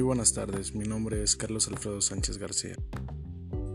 [0.00, 2.74] buenas tardes, mi nombre es Carlos Alfredo Sánchez García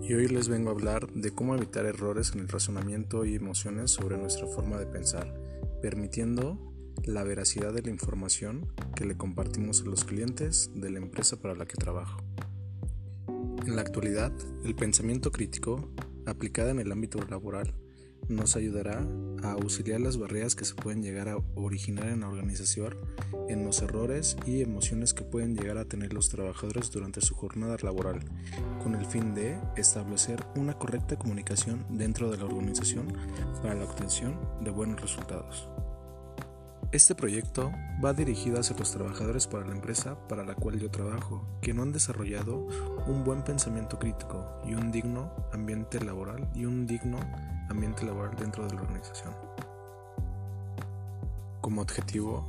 [0.02, 3.92] y hoy les vengo a hablar de cómo evitar errores en el razonamiento y emociones
[3.92, 5.34] sobre nuestra forma de pensar,
[5.82, 6.74] permitiendo
[7.05, 11.55] la veracidad de la información que le compartimos a los clientes de la empresa para
[11.55, 12.22] la que trabajo.
[13.65, 14.33] En la actualidad,
[14.65, 15.90] el pensamiento crítico,
[16.26, 17.76] aplicado en el ámbito laboral,
[18.30, 19.05] nos ayudará
[19.44, 22.96] a auxiliar las barreras que se pueden llegar a originar en la organización,
[23.50, 27.76] en los errores y emociones que pueden llegar a tener los trabajadores durante su jornada
[27.82, 28.20] laboral,
[28.84, 33.08] con el fin de establecer una correcta comunicación dentro de la organización
[33.62, 35.68] para la obtención de buenos resultados.
[36.92, 37.72] Este proyecto
[38.04, 41.84] va dirigido hacia los trabajadores para la empresa para la cual yo trabajo, que no
[41.84, 42.66] han desarrollado
[43.06, 47.20] un buen pensamiento crítico y un digno ambiente laboral y un digno
[47.70, 49.36] ambiente laboral dentro de la organización.
[51.62, 52.48] Como objetivo,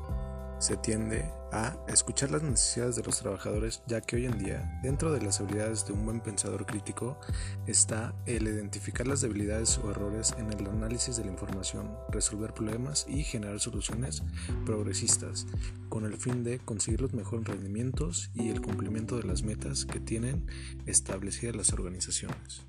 [0.61, 5.11] se tiende a escuchar las necesidades de los trabajadores, ya que hoy en día, dentro
[5.13, 7.19] de las habilidades de un buen pensador crítico,
[7.67, 13.07] está el identificar las debilidades o errores en el análisis de la información, resolver problemas
[13.09, 14.23] y generar soluciones
[14.65, 15.47] progresistas,
[15.89, 19.99] con el fin de conseguir los mejores rendimientos y el cumplimiento de las metas que
[19.99, 20.47] tienen
[20.87, 22.63] establecidas las organizaciones.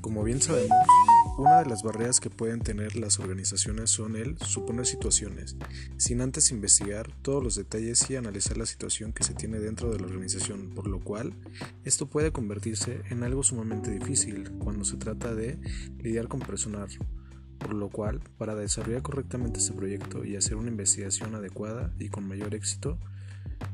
[0.00, 0.76] Como bien sabemos,
[1.38, 5.56] una de las barreras que pueden tener las organizaciones son el suponer situaciones,
[5.96, 9.98] sin antes investigar todos los detalles y analizar la situación que se tiene dentro de
[9.98, 11.32] la organización, por lo cual
[11.84, 15.58] esto puede convertirse en algo sumamente difícil cuando se trata de
[15.98, 16.88] lidiar con personal,
[17.58, 22.28] por lo cual para desarrollar correctamente este proyecto y hacer una investigación adecuada y con
[22.28, 22.98] mayor éxito,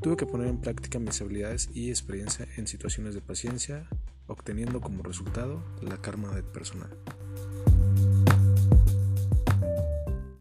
[0.00, 3.88] tuve que poner en práctica mis habilidades y experiencia en situaciones de paciencia,
[4.28, 6.96] obteniendo como resultado la karma del personal.